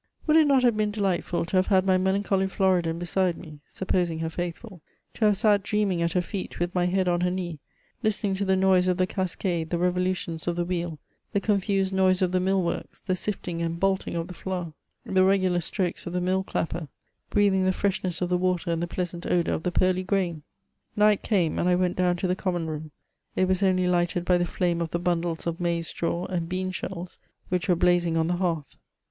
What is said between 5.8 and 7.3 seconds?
ing at her feet, with my nead on her